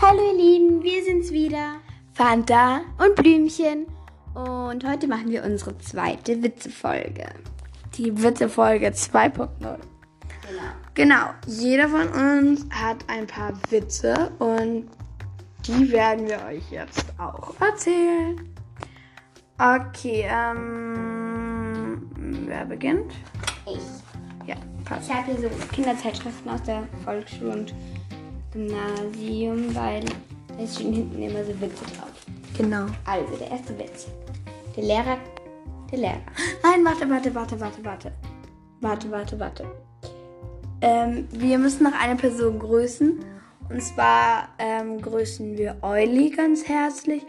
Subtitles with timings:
[0.00, 1.76] Hallo ihr Lieben, wir sind's wieder.
[2.12, 2.80] Fanta.
[2.98, 3.86] Und Blümchen.
[4.34, 7.26] Und heute machen wir unsere zweite Witzefolge.
[7.94, 9.48] Die Witzefolge 2.0.
[9.60, 9.78] Genau.
[10.94, 14.88] Genau, jeder von uns hat ein paar Witze und
[15.66, 18.40] die werden wir euch jetzt auch erzählen.
[19.58, 22.10] Okay, ähm,
[22.46, 23.12] wer beginnt?
[23.66, 23.80] Ich.
[24.46, 25.08] Ja, passt.
[25.08, 27.74] Ich habe hier so Kinderzeitschriften aus der Volksschule und
[28.54, 30.04] Gymnasium, weil
[30.58, 32.10] es stehen hinten immer so Witze drauf.
[32.56, 32.86] Genau.
[33.04, 34.06] Also, der erste Witz.
[34.76, 35.18] Der Lehrer.
[35.90, 36.22] Der Lehrer.
[36.62, 38.12] Nein, warte, warte, warte, warte, warte.
[38.80, 39.66] Warte, warte, warte.
[40.80, 43.24] Ähm, wir müssen noch eine Person grüßen.
[43.70, 47.22] Und zwar ähm, grüßen wir Euli ganz herzlich.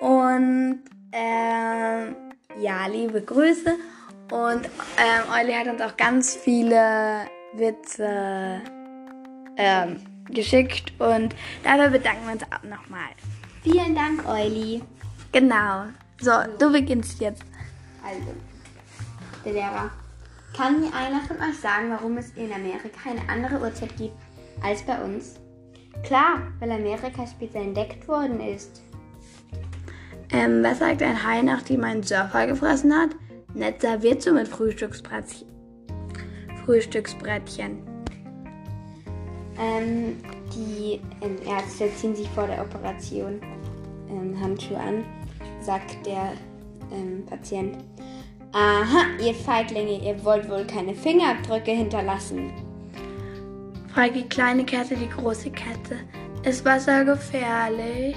[0.00, 0.80] Und
[1.12, 2.16] ähm,
[2.60, 3.74] ja, liebe Grüße.
[4.30, 7.22] Und ähm, Euli hat uns auch ganz viele
[7.54, 8.60] Witze
[9.56, 9.96] ähm,
[10.30, 10.92] geschickt.
[10.98, 13.10] Und dafür bedanken wir uns auch nochmal.
[13.62, 14.82] Vielen Dank, Euli.
[15.32, 15.84] Genau.
[16.20, 17.42] So, du beginnst jetzt.
[18.04, 18.34] Also,
[19.44, 19.90] der Lehrer.
[20.56, 24.16] Kann mir einer von euch sagen, warum es in Amerika eine andere Uhrzeit gibt
[24.62, 25.38] als bei uns?
[26.02, 28.82] Klar, weil Amerika später entdeckt worden ist.
[30.30, 33.10] Ähm, was sagt ein Hai, nachdem ein Surfer gefressen hat?
[33.54, 35.48] Nett serviert so mit Frühstücksbrettchen.
[36.64, 37.87] Frühstücksbrettchen.
[39.58, 40.16] Ähm,
[40.54, 43.40] die ähm, Ärzte ziehen sich vor der Operation
[44.08, 45.04] ähm, Handschuhe an,
[45.60, 46.32] sagt der
[46.92, 47.76] ähm, Patient.
[48.52, 52.50] Aha, ihr Feiglinge, ihr wollt wohl keine Fingerabdrücke hinterlassen.
[53.92, 55.96] Fragt die kleine Kette die große Kette.
[56.44, 58.16] Ist Wasser gefährlich?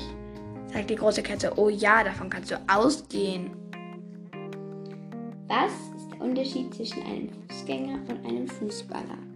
[0.71, 1.51] Sagt die große Kette.
[1.57, 3.51] Oh ja, davon kannst du ausgehen.
[5.47, 9.30] Was ist der Unterschied zwischen einem Fußgänger und einem Fußballer?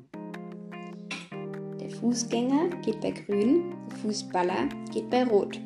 [2.06, 5.60] Fußgänger geht bei Grün, der Fußballer geht bei Rot.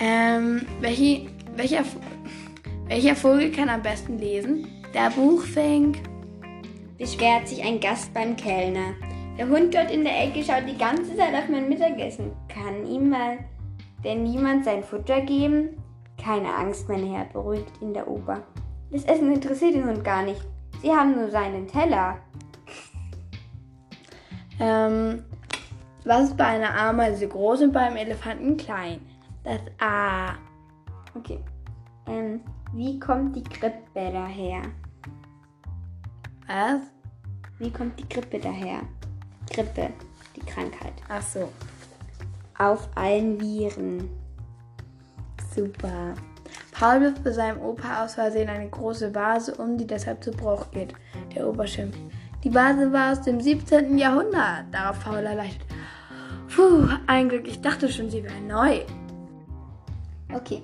[0.00, 1.84] Ähm, welche, welcher,
[2.86, 4.66] welcher Vogel kann am besten lesen?
[4.94, 5.98] Der Buchfink.
[6.96, 8.94] Beschwert sich ein Gast beim Kellner.
[9.36, 12.32] Der Hund dort in der Ecke schaut die ganze Zeit auf mein Mittagessen.
[12.48, 13.40] Kann ihm mal
[14.02, 15.76] denn niemand sein Futter geben?
[16.16, 18.42] Keine Angst, mein Herr, beruhigt ihn der Ober.
[18.90, 20.40] Das Essen interessiert den Hund gar nicht.
[20.80, 22.16] Sie haben nur seinen Teller.
[24.60, 25.24] Ähm,
[26.04, 29.00] was ist bei einer Ameise groß und beim Elefanten klein?
[29.42, 30.34] Das A.
[31.14, 31.38] Okay.
[32.06, 32.40] Ähm,
[32.72, 34.62] wie kommt die Grippe daher?
[36.46, 36.80] Was?
[37.58, 38.80] Wie kommt die Grippe daher?
[39.50, 39.90] Grippe,
[40.36, 40.94] die Krankheit.
[41.08, 41.50] Ach so.
[42.58, 44.10] Auf allen Viren.
[45.54, 46.14] Super.
[46.72, 50.70] Paul wirft bei seinem Opa aus Versehen eine große Vase um, die deshalb zu Bruch
[50.72, 50.92] geht.
[51.34, 51.98] Der Opa schimpft.
[52.44, 53.96] Die Vase war aus dem 17.
[53.96, 54.66] Jahrhundert.
[54.70, 55.66] Darauf Paul erleichtert.
[56.54, 58.80] Puh, ein Glück, ich dachte schon, sie wäre neu.
[60.32, 60.62] Okay.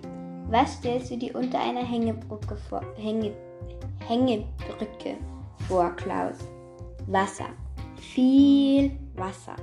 [0.50, 2.82] Was stellst du dir unter einer Hängebrücke vor?
[2.96, 3.32] Hänge,
[4.06, 5.16] Hängebrücke
[5.68, 6.36] vor, Klaus?
[7.06, 7.48] Wasser.
[7.96, 9.56] Viel Wasser.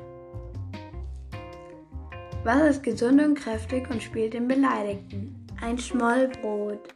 [2.44, 5.46] Was ist gesund und kräftig und spielt den Beleidigten?
[5.62, 6.96] Ein Schmollbrot.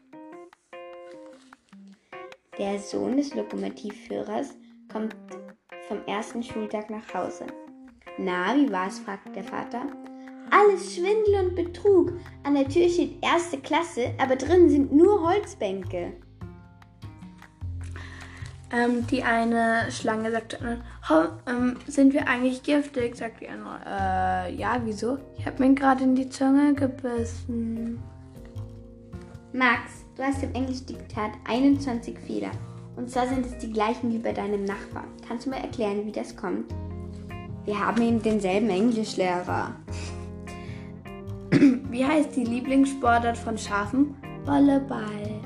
[2.58, 4.56] Der Sohn des Lokomotivführers
[4.92, 5.16] kommt
[5.88, 7.46] vom ersten Schultag nach Hause.
[8.18, 9.00] Na, wie war's?
[9.00, 9.84] fragt der Vater.
[10.50, 12.14] Alles Schwindel und Betrug.
[12.44, 16.14] An der Tür steht erste Klasse, aber drin sind nur Holzbänke.
[18.74, 20.60] Ähm, die eine Schlange sagt,
[21.10, 23.18] oh, ähm, sind wir eigentlich giftig?
[23.18, 25.18] Sagt die andere, äh, ja, wieso?
[25.38, 28.02] Ich habe mir gerade in die Zunge gebissen.
[29.52, 32.52] Max, du hast im Englischdiktat 21 Fehler.
[33.02, 35.08] Und zwar sind es die gleichen wie bei deinem Nachbarn.
[35.28, 36.72] Kannst du mir erklären, wie das kommt?
[37.66, 39.76] Wir haben eben denselben Englischlehrer.
[41.90, 44.14] Wie heißt die Lieblingssportart von Schafen?
[44.46, 45.42] Volleyball.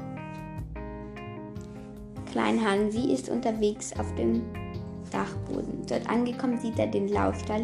[2.30, 4.42] Klein Hansi ist unterwegs auf dem
[5.10, 5.86] Dachboden.
[5.88, 7.64] Dort angekommen sieht er den Laufstall,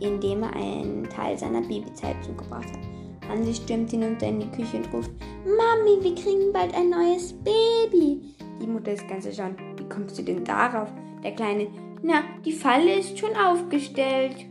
[0.00, 3.28] in dem er einen Teil seiner Babyzeit zugebracht hat.
[3.28, 5.10] Hansi stürmt hinunter in die Küche und ruft,
[5.44, 8.37] Mami, wir kriegen bald ein neues Baby.
[8.60, 9.58] Die Mutter ist ganz erstaunt.
[9.76, 10.88] Wie kommst du denn darauf?
[11.22, 11.68] Der Kleine,
[12.02, 14.46] na, die Falle ist schon aufgestellt.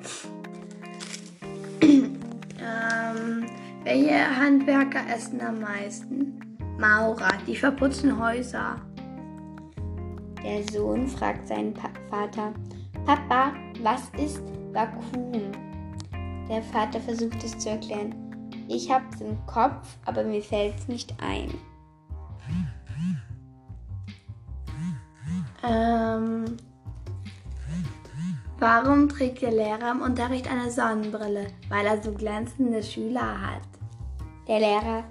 [2.60, 3.46] Ähm,
[3.86, 6.38] welche Handwerker essen am meisten?
[6.78, 8.76] Maurer, die verputzen Häuser.
[10.44, 12.54] Der Sohn fragt seinen pa Vater,
[13.06, 14.44] Papa, was ist
[14.74, 15.52] Vakuum?
[16.50, 18.14] Der Vater versucht es zu erklären.
[18.68, 21.54] Ich hab's im Kopf, aber mir fällt's nicht ein.
[25.68, 26.58] Ähm,
[28.60, 31.48] Warum trägt der Lehrer im Unterricht eine Sonnenbrille?
[31.70, 33.62] Weil er so glänzende Schüler hat.
[34.48, 35.04] Der Lehrer.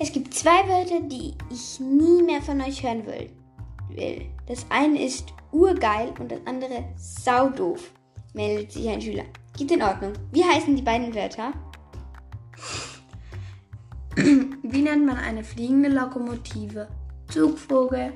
[0.00, 3.30] Es gibt zwei Wörter, die ich nie mehr von euch hören will.
[4.46, 7.92] Das eine ist urgeil und das andere saudoof,
[8.34, 9.24] meldet sich ein Schüler.
[9.56, 10.12] Geht in Ordnung.
[10.32, 11.52] Wie heißen die beiden Wörter?
[14.16, 16.88] Wie nennt man eine fliegende Lokomotive?
[17.28, 18.12] Zugvogel.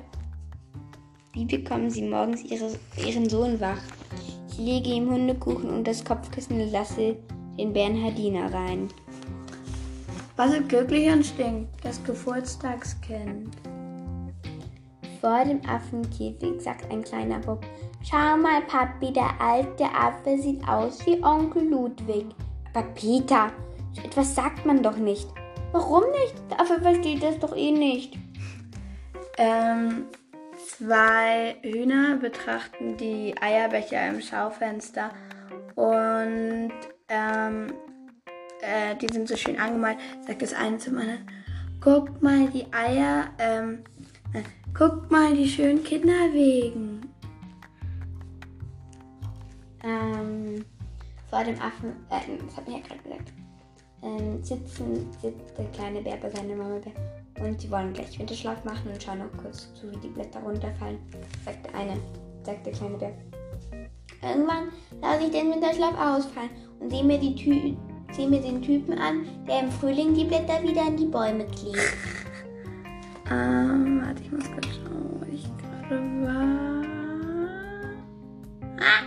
[1.33, 2.69] Wie bekommen Sie morgens ihre,
[3.03, 3.81] Ihren Sohn wach?
[4.51, 7.17] Ich lege ihm Hundekuchen und das Kopfkissen und lasse
[7.57, 8.87] den Bernhardiner rein.
[10.35, 11.83] Was ist glücklich und stinkt?
[11.83, 13.49] Das Geburtstagskind.
[15.21, 17.65] Vor dem Affenkäfig sagt ein kleiner Bub,
[18.03, 22.27] Schau mal, Papi, der alte Affe sieht aus wie Onkel Ludwig.
[22.75, 23.51] Aber Peter,
[23.93, 25.27] so etwas sagt man doch nicht.
[25.71, 26.35] Warum nicht?
[26.51, 28.19] Der Affe versteht das doch eh nicht.
[29.39, 30.05] Ähm,
[30.77, 35.11] Zwei Hühner betrachten die Eierbecher im Schaufenster
[35.75, 36.71] und
[37.09, 37.73] ähm,
[38.61, 41.27] äh, die sind so schön angemalt, sagt das eine zum anderen.
[41.79, 43.83] Guck mal die Eier, ähm,
[44.33, 44.41] äh,
[44.75, 47.07] guck mal die schönen Kinderwegen.
[49.83, 50.65] Ähm,
[51.29, 53.33] vor dem Affen, äh, das hat mir ja gerade gesagt,
[54.01, 56.79] ähm, sitzen, sitzt der kleine Bär bei seiner Mama
[57.43, 60.99] und sie wollen gleich Winterschlaf machen und schauen noch kurz zu, wie die Blätter runterfallen,
[61.45, 61.97] sagt der eine,
[62.43, 63.13] sagt der kleine Bär.
[64.21, 64.69] Irgendwann
[65.01, 66.49] lasse ich den Winterschlaf ausfallen
[66.79, 67.75] und sehe mir, die Tü
[68.11, 71.97] sehe mir den Typen an, der im Frühling die Blätter wieder in die Bäume klebt.
[73.31, 76.83] Ähm, warte, ich muss kurz schauen, wo ich gerade war.
[78.79, 79.03] Ah!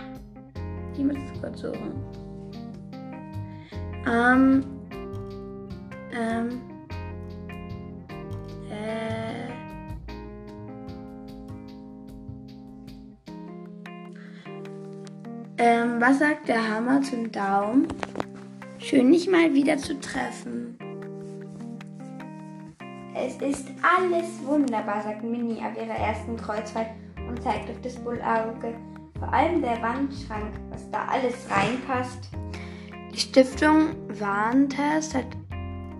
[0.93, 1.93] Ich muss es kurz suchen.
[4.05, 4.65] Ähm,
[6.11, 6.61] ähm,
[15.99, 17.87] was sagt der Hammer zum Daumen?
[18.77, 20.77] Schön, dich mal wieder zu treffen.
[23.15, 26.89] Es ist alles wunderbar, sagt Minnie auf ihrer ersten Kreuzfahrt
[27.27, 28.75] und zeigt auf das Bullauge.
[29.17, 32.29] Vor allem der Wandschrank, was da alles reinpasst.
[33.13, 35.25] Die Stiftung Warentest hat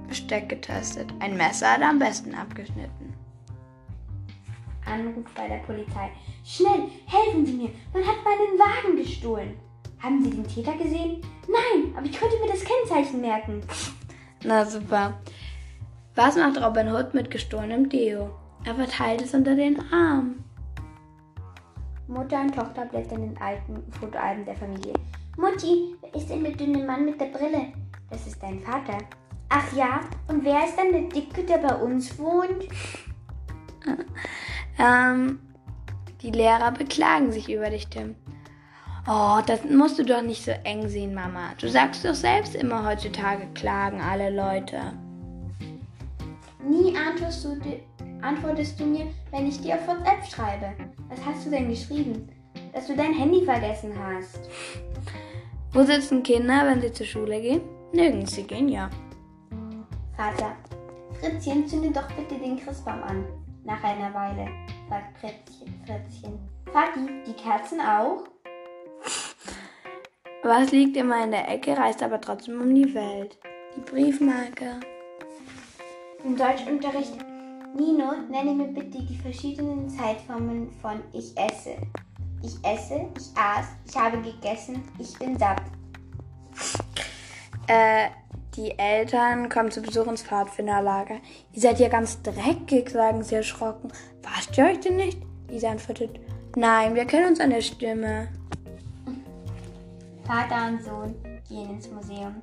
[0.07, 1.11] Besteck getestet.
[1.19, 3.13] Ein Messer hat am besten abgeschnitten.
[4.85, 6.11] Anruf bei der Polizei.
[6.45, 7.69] Schnell, helfen Sie mir!
[7.93, 9.55] Man hat meinen Wagen gestohlen.
[10.01, 11.21] Haben Sie den Täter gesehen?
[11.47, 13.61] Nein, aber ich konnte mir das Kennzeichen merken.
[14.43, 15.13] Na super.
[16.15, 18.29] Was macht Robin Hood mit gestohlenem Deo?
[18.65, 20.43] Er verteilt es unter den Arm.
[22.07, 24.93] Mutter und Tochter blättern in alten Fotoalben der Familie.
[25.37, 27.73] Mutti, wer ist denn der dünne Mann mit der Brille?
[28.09, 28.97] Das ist dein Vater.
[29.49, 32.67] Ach ja, und wer ist dann der Dicke, der bei uns wohnt?
[34.79, 35.39] Ähm,
[36.21, 38.15] die Lehrer beklagen sich über dich, Tim.
[39.09, 41.53] Oh, das musst du doch nicht so eng sehen, Mama.
[41.57, 44.91] Du sagst doch selbst immer heutzutage klagen alle Leute.
[46.61, 47.57] Nie antwortest du,
[48.21, 50.73] antwortest du mir, wenn ich dir auf WhatsApp schreibe.
[51.07, 52.27] Was hast du denn geschrieben?
[52.73, 54.49] Dass du dein Handy vergessen hast.
[55.71, 57.61] Wo sitzen Kinder, wenn sie zur Schule gehen?
[57.93, 58.89] Nirgends, sie gehen ja.
[60.17, 60.53] Vater,
[61.21, 63.25] Fritzchen, zünde doch bitte den Christbaum an.
[63.63, 64.49] Nach einer Weile,
[64.89, 65.73] sagt Fritzchen.
[65.85, 66.37] Fritzchen.
[66.73, 68.25] Vati, die Kerzen auch?
[70.43, 73.37] Was liegt immer in der Ecke, reist aber trotzdem um die Welt?
[73.75, 74.79] Die Briefmarke.
[76.23, 77.13] Im Deutschunterricht.
[77.75, 81.75] Nino, nenne mir bitte die verschiedenen Zeitformen von ich esse.
[82.43, 85.61] Ich esse, ich aß, ich habe gegessen, ich bin satt.
[87.67, 88.09] Äh,
[88.55, 91.17] die Eltern kommen zu Besuch ins Pfadfinderlager.
[91.53, 93.91] Ihr seid ja ganz dreckig, sagen sie erschrocken.
[94.21, 95.19] Wascht ihr euch denn nicht?
[95.49, 96.19] Lisa antwortet,
[96.55, 98.29] nein, wir kennen uns an der Stimme.
[100.27, 101.15] Vater und Sohn
[101.47, 102.35] gehen ins Museum.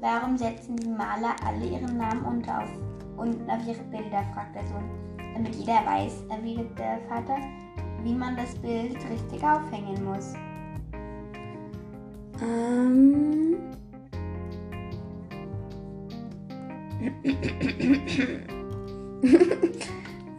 [0.00, 2.70] Warum setzen die Maler alle ihren Namen unter auf,
[3.16, 4.88] unten auf ihre Bilder, fragt der Sohn.
[5.34, 7.36] Damit jeder weiß, erwidert der Vater,
[8.04, 10.34] wie man das Bild richtig aufhängen muss.
[12.40, 13.56] Ähm.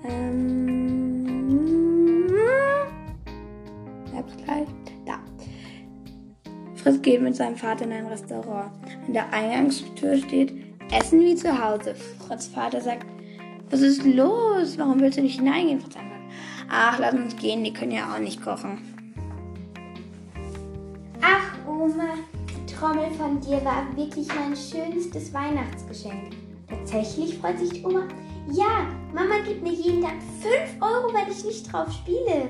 [0.05, 0.47] ähm.
[4.15, 4.86] Hab's gleich.
[6.87, 8.71] Fritz geht mit seinem Vater in ein Restaurant.
[9.07, 10.53] An der Eingangstür steht
[10.89, 11.93] Essen wie zu Hause.
[12.25, 13.05] Fritz Vater sagt,
[13.69, 14.77] was ist los?
[14.77, 15.81] Warum willst du nicht hineingehen?
[15.81, 16.05] Fritz sagt,
[16.69, 18.77] ach, lass uns gehen, die können ja auch nicht kochen.
[21.21, 22.13] Ach, Oma,
[22.47, 26.37] die Trommel von dir war wirklich mein schönstes Weihnachtsgeschenk.
[26.69, 28.07] Tatsächlich freut sich die Oma.
[28.49, 32.47] Ja, Mama gibt mir jeden Tag 5 Euro, wenn ich nicht drauf spiele.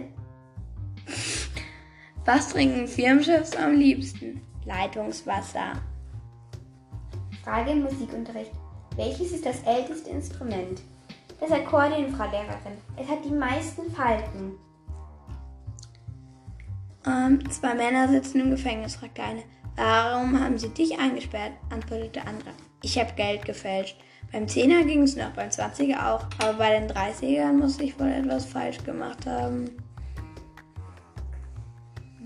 [2.27, 4.41] Was trinken Firmenchefs am liebsten?
[4.65, 5.81] Leitungswasser.
[7.41, 8.51] Frage im Musikunterricht.
[8.97, 10.81] Welches ist das älteste Instrument?
[11.39, 12.77] Das Akkordeon, Frau Lehrerin.
[12.97, 14.57] Es hat die meisten Falten.
[17.05, 19.43] Ähm, zwei Männer sitzen im Gefängnis, fragte eine.
[19.77, 21.53] Warum haben sie dich eingesperrt?
[21.69, 22.51] antwortete andere.
[22.83, 23.95] Ich habe Geld gefälscht.
[24.33, 28.11] Beim Zehner ging es noch, beim Zwanziger auch, aber bei den Dreißigern muss ich wohl
[28.11, 29.86] etwas falsch gemacht haben.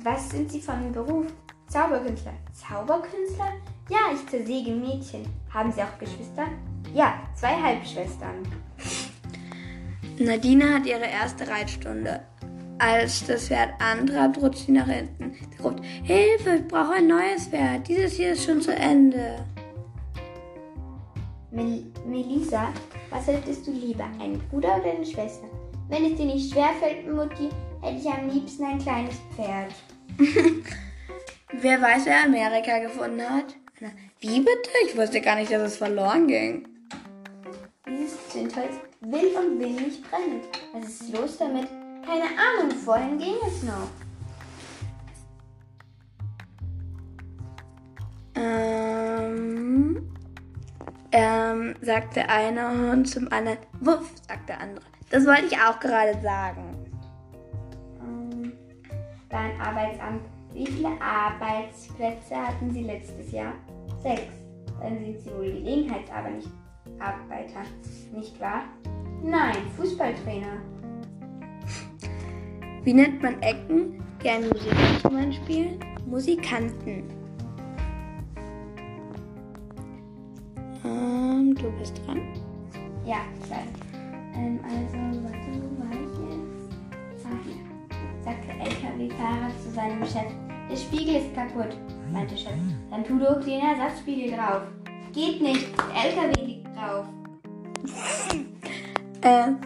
[0.03, 1.27] Was sind Sie von Beruf?
[1.67, 2.33] Zauberkünstler.
[2.53, 3.53] Zauberkünstler?
[3.87, 5.27] Ja, ich zersäge Mädchen.
[5.53, 6.47] Haben Sie auch Geschwister?
[6.91, 8.47] Ja, zwei Halbschwestern.
[10.17, 12.21] Nadine hat ihre erste Reitstunde.
[12.79, 15.35] Als das Pferd antrat, rutscht sie nach hinten.
[15.55, 17.87] Sie ruft, Hilfe, ich brauche ein neues Pferd.
[17.87, 19.45] Dieses hier ist schon zu Ende.
[21.51, 22.69] Mel Melissa,
[23.11, 25.47] was hättest du lieber, einen Bruder oder eine Schwester?
[25.89, 27.49] Wenn es dir nicht schwerfällt, Mutti,
[27.81, 29.73] hätte ich am liebsten ein kleines Pferd.
[31.53, 33.55] Wer weiß, wer Amerika gefunden hat?
[34.19, 34.69] Wie bitte?
[34.85, 36.67] Ich wusste gar nicht, dass es verloren ging.
[37.87, 40.41] Dieses Zündholz will und will nicht brennen.
[40.73, 41.67] Was ist los damit?
[42.05, 43.89] Keine Ahnung, vorhin ging es noch.
[48.35, 50.11] Ähm,
[51.11, 53.59] ähm, sagt der eine Hund zum anderen.
[53.81, 54.85] Wuff, sagt der andere.
[55.09, 56.80] Das wollte ich auch gerade sagen.
[59.31, 60.21] Beim Arbeitsamt.
[60.53, 63.53] Wie viele Arbeitsplätze hatten Sie letztes Jahr?
[64.03, 64.23] Sechs.
[64.81, 67.61] Dann sind Sie wohl Gelegenheitsarbeiter,
[68.13, 68.63] nicht wahr?
[69.23, 70.57] Nein, Fußballtrainer.
[72.83, 75.79] Wie nennt man Ecken, die ein Musikinstrument spielen?
[76.07, 77.03] Musikanten.
[80.83, 82.21] Ähm, du bist dran.
[83.05, 83.63] Ja, zwei.
[84.35, 85.20] Ähm, also,
[89.01, 90.31] LKW-Fahrer zu seinem Chef.
[90.69, 91.75] Der Spiegel ist kaputt,
[92.11, 92.53] meinte Chef.
[92.89, 94.63] Dann tu doch den Ersatzspiegel drauf.
[95.13, 97.05] Geht nicht, der LKW liegt drauf.
[99.23, 99.57] ähm,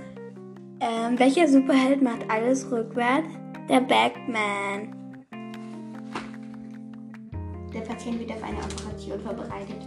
[0.80, 3.30] ähm, welcher Superheld macht alles rückwärts?
[3.70, 4.96] Der Batman.
[7.74, 9.82] Der Patient wird auf eine Operation vorbereitet.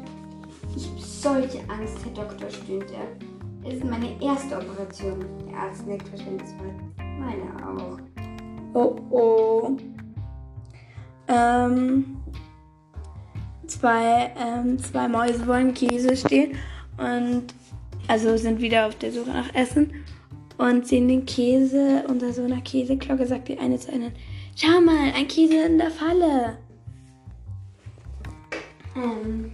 [0.76, 3.68] Ich habe solche Angst, Herr Doktor, stöhnt er.
[3.68, 5.24] Es ist meine erste Operation.
[5.46, 6.72] Der Arzt nickt verständnisvoll.
[7.18, 7.98] Meine auch.
[8.74, 9.76] Oh oh.
[11.28, 12.16] Ähm,
[13.66, 16.56] zwei, ähm, zwei Mäuse wollen Käse stehen
[16.96, 17.44] und
[18.08, 19.92] also sind wieder auf der Suche nach Essen
[20.56, 24.10] und sehen den Käse unter so einer Käseglocke, sagt die eine zu einer,
[24.56, 26.58] schau mal, ein Käse in der Falle.
[28.96, 29.52] Ähm,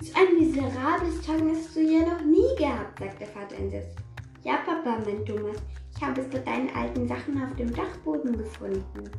[0.00, 3.96] so ein miserables Tagen hast du ja noch nie gehabt, sagt der Vater entsetzt.
[4.44, 5.56] Ja, Papa, mein Thomas,
[5.96, 9.10] ich habe es mit deinen alten Sachen auf dem Dachboden gefunden.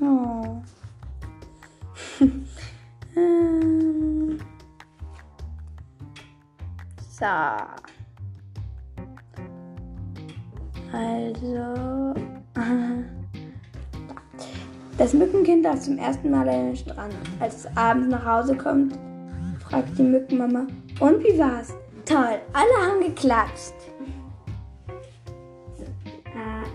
[0.00, 0.62] Oh.
[7.16, 7.26] So.
[10.92, 12.14] Also.
[14.96, 17.14] Das Mückenkind darf zum ersten Mal an den Strand.
[17.40, 18.96] Als es abends nach Hause kommt,
[19.60, 20.66] fragt die Mückenmama:
[21.00, 21.74] Und wie war's?
[22.04, 23.73] Toll, alle haben geklatscht.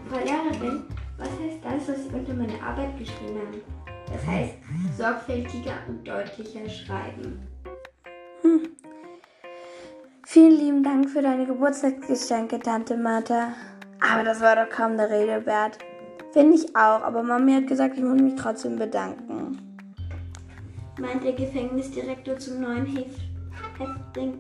[0.10, 0.84] Äh, Frau Lehrerin,
[1.18, 3.62] was heißt das, was Sie unter meine Arbeit geschrieben haben?
[4.12, 4.54] Das heißt,
[4.98, 7.48] sorgfältiger und deutlicher schreiben.
[8.42, 8.70] Hm.
[10.26, 13.54] Vielen lieben Dank für deine Geburtstagsgeschenke, Tante Martha.
[14.00, 15.78] Aber das war doch kaum der Rede wert.
[16.32, 19.58] Finde ich auch, aber Mami hat gesagt, ich muss mich trotzdem bedanken.
[21.00, 24.40] Meint der Gefängnisdirektor zum neuen Häftling.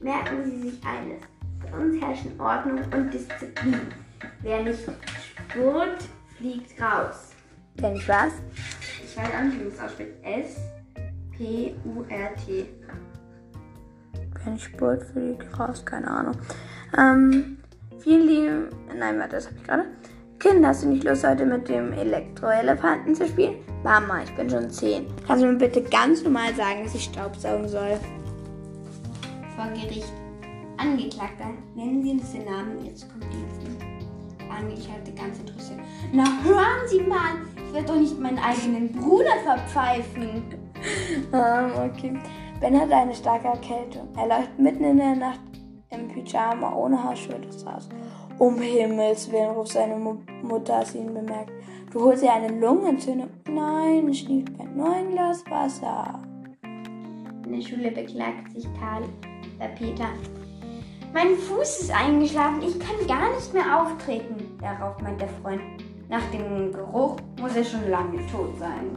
[0.00, 1.22] Merken Sie sich eines.
[1.60, 3.80] Bei uns herrschen Ordnung und Disziplin.
[4.42, 6.04] Wer nicht spurt,
[6.36, 7.30] fliegt raus.
[7.76, 8.32] Kenn ich was?
[9.04, 10.12] Ich weiß auch nicht, wie man es ausspricht.
[11.32, 11.76] S-P-U-R-T.
[14.44, 16.34] Kein Spurt fliegt raus, keine Ahnung.
[16.96, 17.58] Ähm,
[17.98, 18.68] vielen lieben.
[18.96, 19.84] Nein, warte, das habe ich gerade.
[20.38, 23.56] Kinder, hast du nicht Lust, heute mit dem Elektroelefanten zu spielen?
[23.82, 25.06] Mama, ich bin schon zehn.
[25.26, 27.98] Kannst du mir bitte ganz normal sagen, dass ich Staubsaugen soll?
[29.56, 30.12] Vor Gericht.
[30.76, 33.57] Angeklagter, nennen Sie uns den Namen Ihres Komplizen.
[34.50, 35.80] Angeklagte ganz interessiert.
[36.12, 40.42] Na, hören Sie mal, ich werde doch nicht meinen eigenen Bruder verpfeifen.
[41.32, 42.18] ähm, okay.
[42.60, 44.08] Ben hat eine starke Erkältung.
[44.16, 45.40] Er läuft mitten in der Nacht
[45.90, 47.88] im Pyjama ohne Haarschuhe durchs Haus.
[48.38, 51.52] Um Himmels Willen, ruft seine Mu Mutter, als sie ihn bemerkt.
[51.92, 53.30] Du holst dir eine Lungenentzündung.
[53.50, 54.76] Nein, schnieft Ben.
[54.76, 56.20] Nur ein Glas Wasser.
[57.44, 59.04] In der Schule beklagt sich Karl
[59.58, 60.08] bei Peter.
[61.12, 64.58] Mein Fuß ist eingeschlafen, ich kann gar nicht mehr auftreten.
[64.60, 65.62] Darauf meint der Freund.
[66.08, 68.90] Nach dem Geruch muss er schon lange tot sein.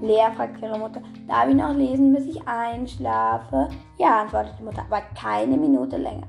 [0.00, 3.68] Lea fragt ihre Mutter, darf ich noch lesen, bis ich einschlafe?
[3.98, 6.26] Ja, antwortet die Mutter, aber keine Minute länger.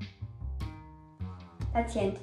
[1.73, 2.17] Patient.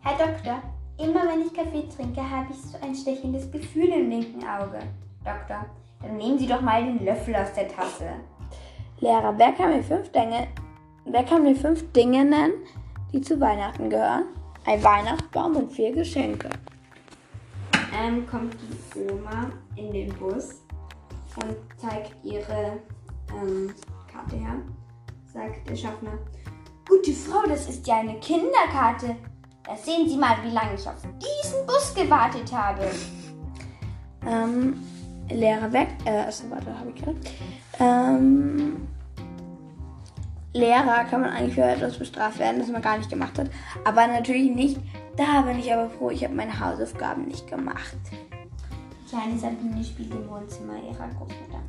[0.00, 0.62] Herr Doktor,
[0.98, 4.78] immer wenn ich Kaffee trinke, habe ich so ein stechendes Gefühl im linken Auge.
[5.24, 5.64] Doktor,
[6.02, 8.10] dann nehmen Sie doch mal den Löffel aus der Tasse.
[9.00, 10.48] Lehrer, wer kann mir fünf Dinge,
[11.04, 12.54] wer kann mir fünf Dinge nennen,
[13.12, 14.24] die zu Weihnachten gehören?
[14.64, 16.48] Ein Weihnachtsbaum und vier Geschenke.
[18.00, 18.56] Ähm, kommt
[18.94, 20.62] die Oma in den Bus
[21.36, 22.78] und zeigt ihre
[23.34, 23.74] ähm,
[24.10, 24.56] Karte her.
[25.32, 26.18] Sagt der Schaffner,
[26.88, 29.16] gute Frau, das ist ja eine Kinderkarte.
[29.64, 32.90] Da sehen Sie mal, wie lange ich auf diesen Bus gewartet habe.
[34.26, 34.82] Ähm,
[35.30, 35.88] Lehrer weg.
[36.04, 37.18] Äh, achso, warte, habe ich gerade.
[37.78, 38.88] Ähm,
[40.54, 43.50] Lehrer kann man eigentlich für etwas bestraft werden, das man gar nicht gemacht hat.
[43.84, 44.78] Aber natürlich nicht.
[45.16, 47.96] Da bin ich aber froh, ich habe meine Hausaufgaben nicht gemacht.
[49.08, 51.60] Kleine Sabine spielt im Wohnzimmer ihrer Großmutter.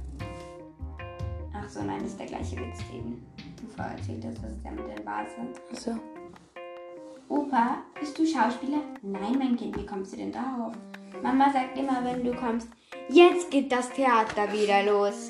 [1.54, 4.44] Ach so, nein, das ist der gleiche Witz, den du vorher erzählt hast.
[4.44, 5.32] Das ist der mit der Vase.
[5.72, 5.92] Achso.
[7.28, 8.80] Opa, bist du Schauspieler?
[9.02, 10.74] Nein, mein Kind, wie kommst du denn darauf?
[11.22, 12.68] Mama sagt immer, wenn du kommst,
[13.10, 15.30] jetzt geht das Theater wieder los.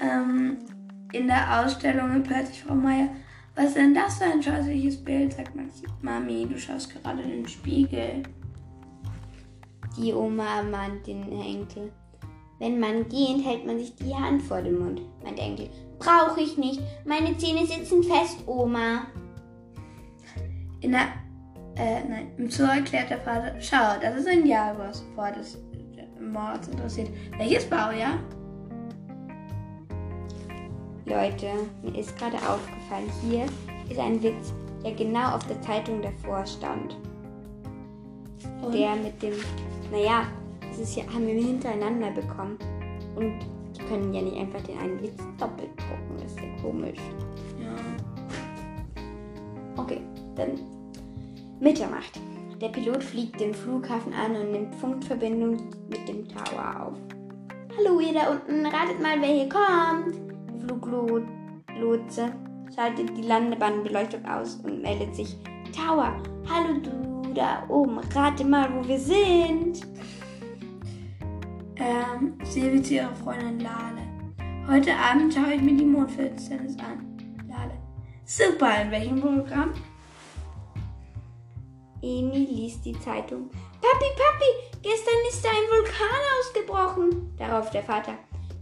[0.00, 0.58] Ähm,
[1.12, 3.08] in der Ausstellung hört sich Frau Meier,
[3.54, 5.34] was ist denn das für ein scheußliches Bild?
[5.34, 8.22] Sagt Maxi, Mami, du schaust gerade in den Spiegel.
[9.98, 11.92] Die Oma mahnt den Enkel.
[12.58, 15.68] Wenn man geht, hält man sich die Hand vor den Mund, meint Enkel.
[15.98, 16.80] Brauche ich nicht.
[17.04, 19.06] Meine Zähne sitzen fest, Oma.
[20.80, 21.08] In der,
[21.76, 25.58] äh, nein, im Zoo erklärt der Vater, schau, das ist ein Jaguar, sofort ist
[26.20, 27.10] Mords interessiert.
[27.36, 28.18] Welches Baujahr?
[31.04, 31.48] Leute,
[31.82, 33.44] mir ist gerade aufgefallen, hier
[33.90, 34.52] ist ein Witz,
[34.84, 36.96] der genau auf der Zeitung davor stand.
[38.62, 38.72] Und?
[38.72, 39.34] Der mit dem,
[39.90, 40.28] naja,
[40.60, 42.56] das ist ja, haben wir hintereinander bekommen.
[43.16, 43.34] Und
[43.76, 47.00] die können ja nicht einfach den einen Witz doppelt drucken, das ist ja komisch.
[47.60, 47.74] Ja.
[49.82, 50.00] Okay,
[50.36, 50.60] dann
[51.58, 52.20] Mitternacht.
[52.60, 55.56] Der Pilot fliegt den Flughafen an und nimmt Funkverbindung
[55.88, 56.98] mit dem Tower auf.
[57.76, 60.31] Hallo ihr da unten, ratet mal, wer hier kommt.
[60.62, 62.32] Fluglotse
[62.74, 65.36] schaltet die Landebahnbeleuchtung aus und meldet sich.
[65.74, 66.14] Tower,
[66.48, 69.86] hallo du da oben, rate mal, wo wir sind.
[71.76, 74.02] Ähm, Silvi zu ihrer Freundin Lale.
[74.68, 77.16] Heute Abend schaue ich mir die Mondfinsternis an.
[77.48, 77.72] Lale.
[78.24, 79.72] Super, in welchem Programm?
[82.02, 83.48] Emi liest die Zeitung.
[83.80, 87.34] Papi, Papi, gestern ist da ein Vulkan ausgebrochen.
[87.36, 88.14] Darauf der Vater.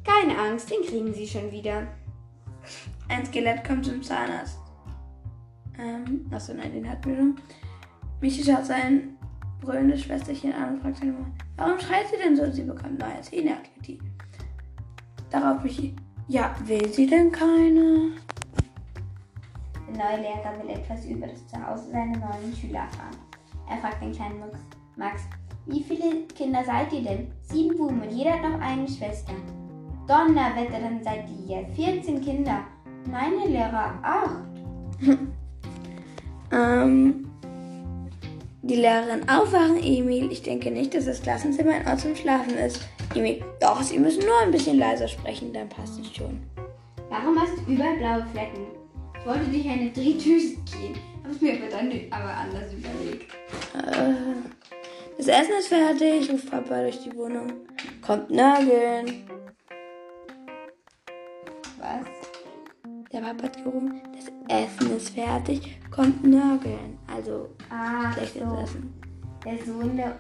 [0.05, 1.87] Keine Angst, den kriegen Sie schon wieder.
[3.09, 4.59] Ein Skelett kommt zum Zahnarzt.
[5.79, 7.37] Ähm, achso, nein, den hatten wir schon.
[8.21, 9.17] Michi schaut sein
[9.61, 12.51] brüllendes Schwesterchen an und fragt seine Mutter, warum schreit sie denn so?
[12.51, 13.99] Sie bekommt neue Zähne, erklärt die.
[15.31, 15.95] Darauf Michi,
[16.29, 18.13] ja, will sie denn keine?
[19.89, 23.17] Der neue Lehrer will etwas über das Zuhause seiner neuen Schüler erfahren.
[23.69, 24.59] Er fragt den kleinen Max,
[24.97, 25.23] Max,
[25.67, 27.33] wie viele Kinder seid ihr denn?
[27.43, 29.33] Sieben Buben und jeder hat noch eine Schwester.
[30.11, 32.65] Donnerwetter, dann seid ihr 14 Kinder.
[33.09, 34.43] Nein, Herr Lehrer, acht.
[36.53, 37.31] Ähm,
[38.63, 40.33] die Lehrerin aufwachen, Emil.
[40.33, 42.81] Ich denke nicht, dass das Klassenzimmer ein Ort zum Schlafen ist.
[43.15, 46.43] Emil, doch, Sie müssen nur ein bisschen leiser sprechen, dann passt es schon.
[47.09, 48.67] Warum hast du überall blaue Flecken?
[49.17, 53.33] Ich wollte dich eine Drehtüse gehen, hab's mir aber dann aber anders überlegt.
[53.75, 54.15] Äh,
[55.19, 57.53] das Essen ist fertig, ruft Papa durch die Wohnung.
[58.05, 59.23] Kommt nörgeln.
[61.91, 62.07] Was?
[63.13, 66.97] Der Papa hat gerufen, das Essen ist fertig, kommt nörgeln.
[67.13, 68.57] Also Ah, schlechtes so.
[68.57, 68.95] Essen.
[69.45, 70.19] Der Sohn der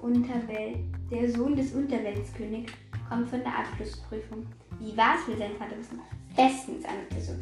[0.00, 0.78] Unterwelt,
[1.10, 2.72] der Sohn des Unterweltskönigs
[3.08, 4.46] kommt von der Abschlussprüfung.
[4.80, 6.00] Wie war's mit seinem Vater wissen?
[6.34, 7.32] Bestens an also,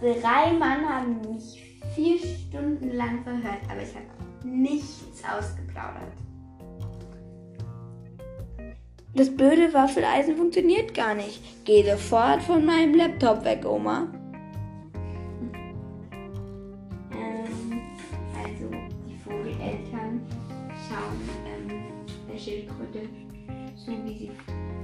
[0.00, 4.06] Drei Mann haben mich vier Stunden lang verhört, aber ich habe
[4.44, 6.12] nichts ausgeplaudert.
[9.14, 11.40] Das blöde Waffeleisen funktioniert gar nicht.
[11.64, 14.06] Geh sofort von meinem Laptop weg, Oma.
[17.12, 17.80] Ähm,
[18.36, 18.70] also
[19.08, 20.20] die Vogeleltern
[20.88, 21.82] schauen ähm,
[22.30, 23.08] der Schildkröte
[23.76, 24.30] zu, wie sie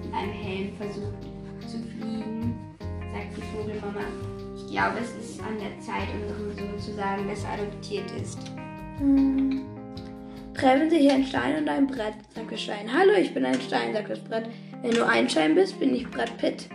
[0.03, 1.23] mit einem Helm versucht
[1.69, 2.59] zu fliegen.
[2.81, 4.07] Sagt die Vogelmama,
[4.57, 8.39] ich glaube, es ist an der Zeit, unserem Sohn zu sagen, dass er adoptiert ist.
[8.99, 9.74] Hm.
[10.55, 12.88] Treffen Sie hier ein Stein und ein Brett, sagt das Stein.
[12.93, 14.49] Hallo, ich bin ein Stein, sagt das Brett.
[14.83, 16.69] Wenn du ein Stein bist, bin ich Brett Pitt.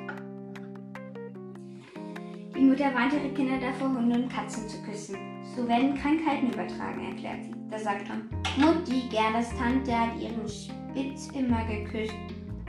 [2.56, 5.16] Die Mutter warnt ihre Kinder davor, Hunde und Katzen zu küssen.
[5.56, 7.54] So werden Krankheiten übertragen, erklärt sie.
[7.72, 12.14] Da sagt er, Mutti, Gerdas Tante hat ihren Spitz immer geküsst.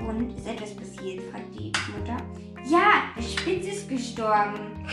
[0.07, 1.23] Und ist etwas passiert?
[1.25, 2.17] fragt die Mutter.
[2.65, 4.87] Ja, der Spitz ist gestorben.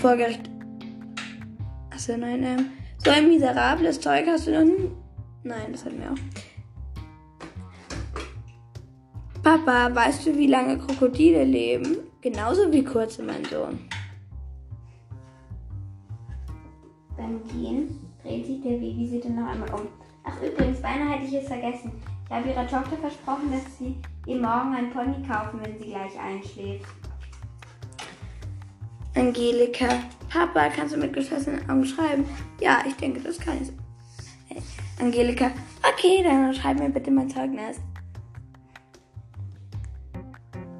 [0.00, 0.50] Vor Gericht.
[1.90, 2.85] Achso, nein, ähm.
[3.06, 4.90] So ein miserables Zeug hast du noch.
[5.44, 6.16] Nein, das hatten wir auch.
[9.44, 11.98] Papa, weißt du, wie lange Krokodile leben?
[12.20, 13.78] Genauso wie kurze, mein Sohn.
[17.16, 19.86] Beim Gehen dreht sich der Babysitter noch einmal um.
[20.24, 21.92] Ach übrigens, beinahe hätte ich es vergessen.
[22.24, 23.94] Ich habe ihrer Tochter versprochen, dass sie
[24.26, 27.05] ihr morgen ein Pony kaufen, wenn sie gleich einschläft.
[29.16, 29.88] Angelika,
[30.28, 32.26] Papa, kannst du mit geschlossenen Augen schreiben?
[32.60, 33.72] Ja, ich denke, das kann ich.
[34.48, 34.62] Hey.
[35.00, 35.50] Angelika,
[35.82, 37.78] okay, dann schreib mir bitte mein Zeugnis.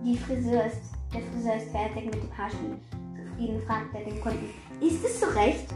[0.04, 0.82] Die Friseur ist,
[1.14, 2.78] der Friseur ist fertig mit dem Haarschnitt.
[3.16, 4.50] Zufrieden fragt er den Kunden,
[4.82, 5.68] ist es so recht?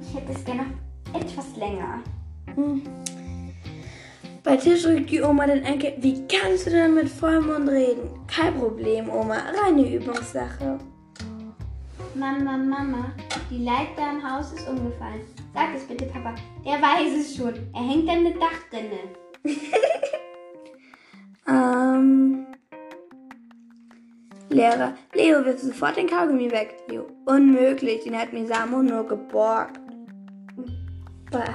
[0.00, 2.02] Ich hätte es gerne noch etwas länger.
[2.56, 2.82] Hm.
[4.42, 5.94] Bei Tisch rückt die Oma den Enkel.
[5.98, 8.10] Wie kannst du denn mit Vollmond reden?
[8.26, 9.36] Kein Problem, Oma.
[9.62, 10.80] Reine Übungssache.
[12.14, 13.12] Mama, Mama,
[13.50, 15.22] die Leiter im Haus ist umgefallen.
[15.52, 16.34] Sag es bitte, Papa.
[16.64, 17.54] Der weiß es schon.
[17.74, 19.00] Er hängt an der Dachrinne.
[21.48, 22.46] ähm.
[24.48, 24.94] Lehrer.
[25.12, 26.76] Leo, wirst du sofort den Kaugummi weg?
[26.88, 27.06] Leo.
[27.26, 28.04] Unmöglich.
[28.04, 29.80] Den hat mir Samu nur geborgt.
[31.32, 31.54] Bah.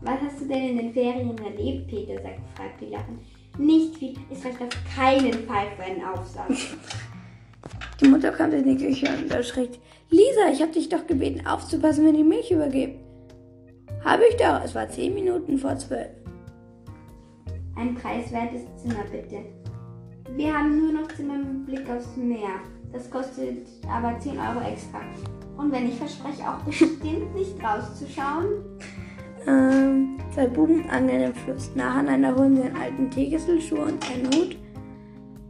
[0.00, 2.20] Was hast du denn in den Ferien erlebt, Peter?
[2.20, 3.20] sagt fragt die Lachen.
[3.56, 4.16] Nicht viel.
[4.30, 6.74] Es reicht auf keinen Fall für einen Aufsatz.
[8.00, 9.80] Die Mutter kommt in die Küche und erschrickt.
[10.10, 13.00] Lisa, ich habe dich doch gebeten, aufzupassen, wenn die Milch übergibt.
[14.04, 14.62] Habe ich doch.
[14.62, 16.10] Es war zehn Minuten vor zwölf.
[17.74, 19.40] Ein preiswertes Zimmer, bitte.
[20.36, 22.60] Wir haben nur noch Zimmer mit Blick aufs Meer.
[22.92, 25.00] Das kostet aber 10 Euro extra.
[25.56, 28.46] Und wenn ich verspreche, auch bestimmt nicht rauszuschauen.
[29.46, 31.70] Ähm, zwei Buben angeln im Fluss.
[31.74, 34.56] Nacheinander holen sie einen alten Teekesselschuh und einen Hut,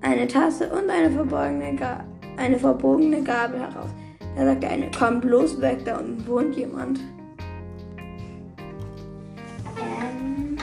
[0.03, 2.05] eine Tasse und eine verborgene, Ga
[2.37, 3.91] eine verbogene Gabel heraus.
[4.37, 7.01] Da sagt der eine, komm bloß weg, da unten wohnt jemand.
[9.81, 10.57] Ähm.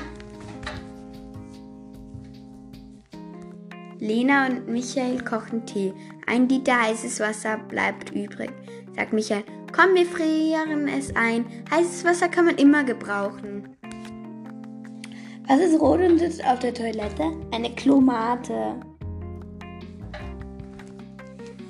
[3.99, 5.93] Lena und Michael kochen Tee.
[6.27, 8.51] Ein Liter heißes Wasser bleibt übrig,
[8.95, 9.43] sagt Michael.
[9.75, 11.45] Komm, wir frieren es ein.
[11.71, 13.75] Heißes Wasser kann man immer gebrauchen.
[15.47, 17.23] Was ist rot und sitzt auf der Toilette?
[17.51, 18.75] Eine Klomate.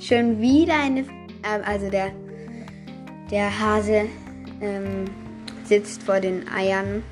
[0.03, 1.01] Schon wieder eine.
[1.43, 2.11] Äh, also der,
[3.31, 4.09] der Hase
[4.59, 5.05] ähm,
[5.63, 7.03] sitzt vor den Eiern.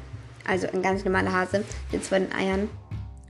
[0.45, 2.69] Also ein ganz normaler Hase sitzt vor den Eiern.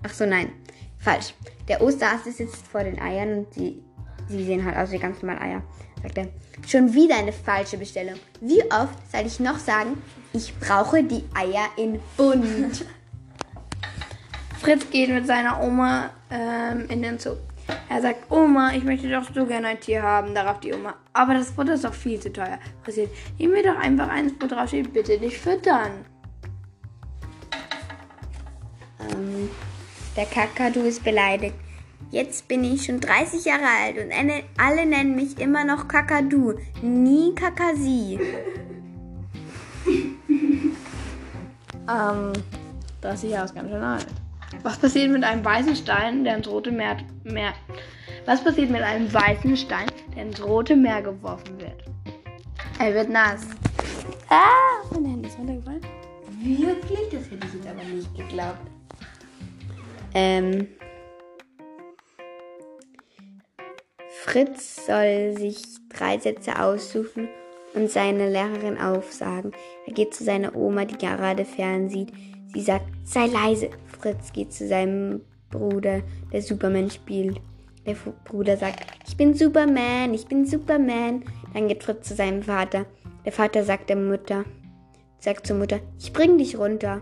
[0.04, 0.52] Ach so, nein.
[0.98, 1.36] Falsch.
[1.68, 3.84] Der Osterhase sitzt vor den Eiern und die,
[4.28, 5.62] sie sehen halt aus wie ganz normale Eier.
[6.02, 6.28] Sagt er.
[6.68, 8.16] Schon wieder eine falsche Bestellung.
[8.40, 10.02] Wie oft soll ich noch sagen,
[10.34, 12.84] ich brauche die Eier in bunt?
[14.60, 17.36] Fritz geht mit seiner Oma ähm, in den Zoo.
[17.90, 20.34] Er sagt, Oma, ich möchte doch so gerne ein Tier haben.
[20.34, 22.58] Darauf die Oma, aber das Futter ist doch viel zu teuer.
[22.84, 25.92] Fritz, nimm mir doch einfach eins, wo drauf steht, bitte nicht füttern.
[29.00, 29.50] Ähm,
[30.16, 31.56] der Kakadu ist beleidigt.
[32.12, 36.56] Jetzt bin ich schon 30 Jahre alt und eine, alle nennen mich immer noch Kakadu,
[36.82, 38.20] nie Kakasi.
[41.88, 42.34] ähm,
[43.02, 44.08] 30 Jahre ist ganz schön alt.
[44.64, 47.54] Was passiert mit einem weißen Stein, der ins Rote Meer, Meer
[48.26, 51.84] Was passiert mit einem weißen Stein, der ins Rote Meer geworfen wird?
[52.80, 53.48] Er wird nass.
[54.30, 55.82] Ah, mein Handy ist runtergefallen.
[56.44, 57.10] Wirklich?
[57.12, 58.60] Das hätte ich jetzt aber nicht geglaubt.
[60.14, 60.68] Ähm.
[64.24, 67.28] Fritz soll sich drei Sätze aussuchen
[67.74, 69.52] und seine Lehrerin aufsagen.
[69.86, 72.12] Er geht zu seiner Oma, die gerade fern sieht.
[72.54, 73.70] Sie sagt, sei leise.
[74.02, 76.02] Fritz geht zu seinem Bruder,
[76.34, 77.40] der Superman spielt.
[77.86, 81.24] Der Bruder sagt, ich bin Superman, ich bin Superman.
[81.54, 82.86] Dann geht Fritz zu seinem Vater.
[83.26, 84.44] Der Vater sagt der Mutter,
[85.20, 87.02] sagt zur Mutter, ich bring dich runter.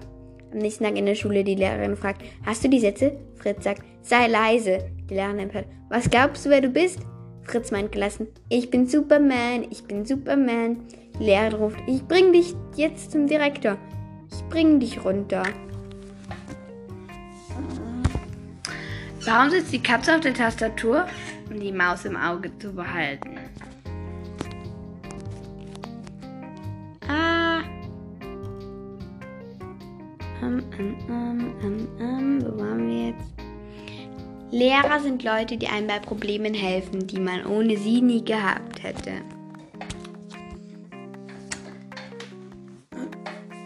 [0.52, 3.18] Am nächsten Tag in der Schule die Lehrerin fragt, hast du die Sätze?
[3.36, 4.90] Fritz sagt, sei leise.
[5.10, 7.00] Die Lehrerin empört, was glaubst du, wer du bist?
[7.44, 10.86] Fritz meint gelassen, ich bin Superman, ich bin Superman.
[11.20, 13.78] Die Lehrerin ruft, ich bring dich jetzt zum Direktor.
[14.32, 15.44] Ich bring dich runter.
[19.26, 21.06] Warum sitzt die Katze auf der Tastatur,
[21.50, 23.38] um die Maus im Auge zu behalten?
[27.08, 27.62] Ah.
[30.42, 30.64] Um,
[31.10, 33.34] um, um, wo waren wir jetzt?
[34.52, 39.12] Lehrer sind Leute, die einem bei Problemen helfen, die man ohne sie nie gehabt hätte.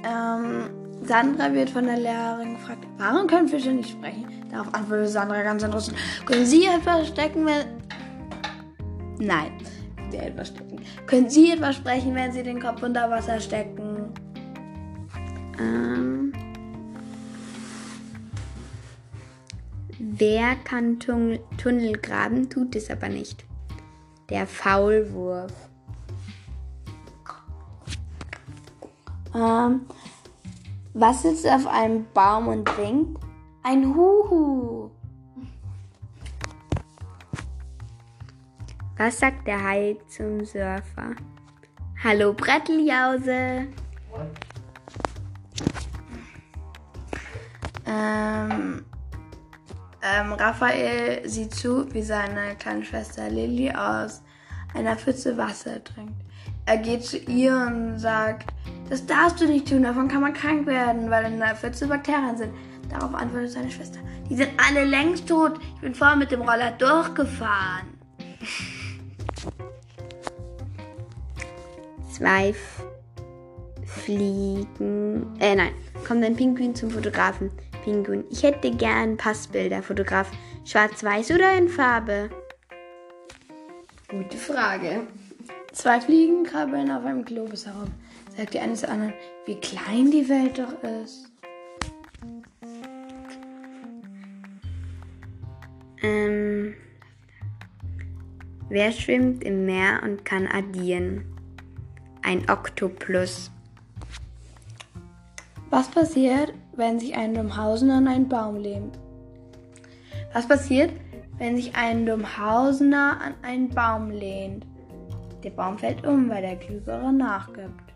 [0.03, 0.69] Ähm,
[1.05, 4.25] Sandra wird von der Lehrerin gefragt, warum können Fische nicht sprechen?
[4.49, 5.97] Darauf antwortet Sandra ganz interessant.
[6.25, 7.65] Können Sie etwas stecken, wenn...
[9.19, 9.51] Nein,
[10.09, 10.81] Sie etwas stecken.
[11.07, 14.13] Können Sie etwas sprechen, wenn Sie den Kopf unter Wasser stecken?
[15.59, 16.33] Ähm,
[19.99, 23.43] wer kann Tun Tunnel graben, tut es aber nicht.
[24.29, 25.51] Der Faulwurf.
[29.35, 29.81] Ähm,
[30.93, 33.19] was sitzt auf einem Baum und winkt?
[33.63, 34.91] Ein Huhu.
[38.97, 41.15] Was sagt der Hai zum Surfer?
[42.03, 43.67] Hallo Bretteljause.
[47.85, 48.85] Ähm,
[50.01, 54.21] ähm, Raphael sieht zu, wie seine kleine Schwester Lilly aus
[54.73, 56.13] einer Pfütze Wasser trinkt.
[56.65, 58.53] Er geht zu ihr und sagt,
[58.89, 62.37] das darfst du nicht tun, davon kann man krank werden, weil in der Pfütze Bakterien
[62.37, 62.53] sind.
[62.89, 65.59] Darauf antwortet seine Schwester, die sind alle längst tot.
[65.75, 67.87] Ich bin vorher mit dem Roller durchgefahren.
[72.11, 72.53] Zwei
[73.85, 75.35] Fliegen.
[75.39, 75.71] Äh, nein.
[76.07, 77.49] Kommt ein Pinguin zum Fotografen.
[77.83, 78.25] Pinguin.
[78.29, 79.81] Ich hätte gern Passbilder.
[79.81, 80.29] Fotograf.
[80.65, 82.29] Schwarz-Weiß oder in Farbe?
[84.09, 85.07] Gute Frage.
[85.71, 87.91] Zwei Fliegen krabbeln auf einem Globus herum.
[88.35, 89.13] Sagt die eine zur anderen,
[89.45, 91.29] wie klein die Welt doch ist.
[96.01, 96.73] Ähm,
[98.69, 101.25] wer schwimmt im Meer und kann addieren?
[102.23, 103.51] Ein Oktopus.
[105.69, 108.97] Was passiert, wenn sich ein Dummhausener an einen Baum lehnt?
[110.33, 110.91] Was passiert,
[111.37, 114.65] wenn sich ein Dummhausener an einen Baum lehnt?
[115.43, 117.92] Der Baum fällt um, weil der Klügere nachgibt.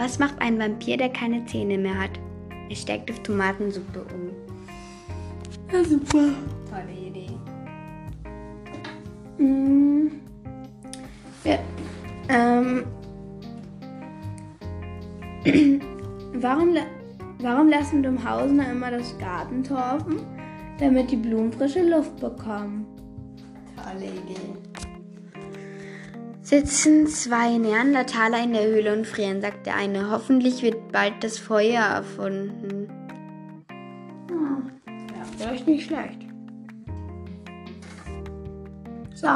[0.00, 2.18] Was macht ein Vampir, der keine Zähne mehr hat?
[2.70, 4.30] Er steckt auf Tomatensuppe um.
[5.70, 6.30] Ja, super.
[6.70, 7.28] Tolle Idee.
[9.36, 10.06] Mm.
[11.44, 11.58] Ja.
[12.30, 12.84] Ähm.
[16.32, 16.74] warum,
[17.40, 20.20] warum lassen Dummhausener immer das Gartentor offen?
[20.78, 22.86] Damit die Blumen frische Luft bekommen.
[23.76, 24.69] Tolle Idee.
[26.50, 30.10] Sitzen zwei Neandertaler in der Höhle und frieren, sagt der eine.
[30.10, 32.88] Hoffentlich wird bald das Feuer erfunden.
[34.28, 34.72] Hm.
[34.88, 36.18] Ja, vielleicht nicht schlecht.
[39.14, 39.28] So,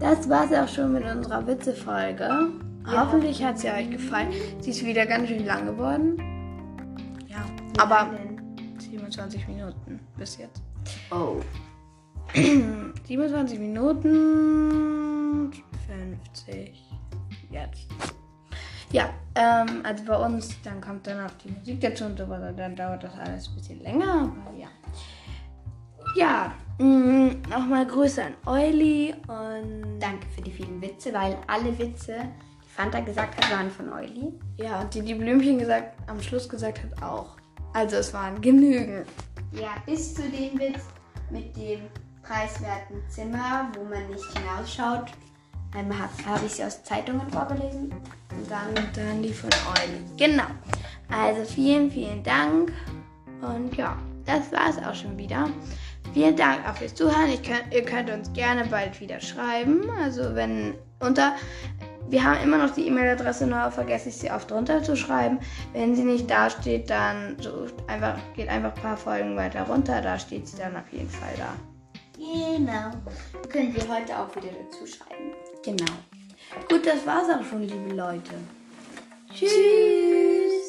[0.00, 2.24] das war's auch schon mit unserer Witze-Folge.
[2.24, 3.06] Ja.
[3.06, 4.28] Hoffentlich hat sie euch gefallen.
[4.60, 6.18] Sie ist wieder ganz schön lang geworden.
[7.26, 7.42] Ja,
[7.78, 8.78] aber lang denn?
[8.78, 10.60] 27 Minuten bis jetzt.
[11.10, 11.40] Oh.
[13.06, 15.07] 27 Minuten
[16.24, 16.82] 50
[17.50, 17.86] jetzt.
[18.90, 22.52] Ja, ähm, also bei uns, dann kommt dann auch die Musik dazu und so weiter.
[22.52, 24.68] Dann dauert das alles ein bisschen länger, aber ja.
[26.16, 32.14] Ja, mh, nochmal Grüße an Euli und Danke für die vielen Witze, weil alle Witze,
[32.64, 34.32] die Fanta gesagt hat, waren von Euli.
[34.56, 37.36] ja, und die, die Blümchen gesagt, am Schluss gesagt hat auch.
[37.74, 39.06] Also es waren genügend.
[39.52, 40.80] Ja, bis zu dem Witz
[41.30, 41.80] mit dem
[42.22, 45.12] preiswerten Zimmer, wo man nicht hinausschaut,
[45.76, 47.92] ähm, habe hab ich sie aus Zeitungen vorgelesen.
[48.30, 50.00] Und dann Und dann die von Euli.
[50.16, 50.46] Genau.
[51.10, 52.72] Also vielen, vielen Dank.
[53.40, 55.48] Und ja, das war es auch schon wieder.
[56.12, 57.28] Vielen Dank auch fürs Zuhören.
[57.32, 59.88] Ich könnt, ihr könnt uns gerne bald wieder schreiben.
[60.02, 61.34] Also wenn unter...
[62.10, 65.40] Wir haben immer noch die E-Mail-Adresse, nur vergesse ich sie oft drunter zu schreiben.
[65.74, 70.00] Wenn sie nicht da steht, dann sucht einfach, geht einfach ein paar Folgen weiter runter.
[70.00, 71.52] Da steht sie dann auf jeden Fall da.
[72.18, 72.90] Genau.
[73.48, 75.32] Können wir heute auch wieder dazu schreiben.
[75.64, 75.92] Genau.
[76.68, 78.34] Gut, das war's auch schon, liebe Leute.
[79.32, 80.67] Tschüss.